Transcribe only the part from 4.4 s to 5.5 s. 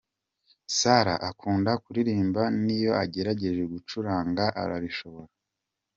arabishobora.